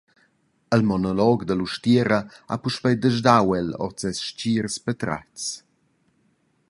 [0.77, 2.19] Il monolog dall’ustiera
[2.49, 5.45] ha puspei desdau el ord ses stgirs patratgs.